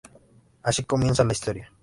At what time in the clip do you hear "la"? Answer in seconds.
1.23-1.31